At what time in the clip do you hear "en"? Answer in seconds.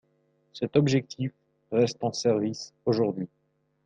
2.03-2.11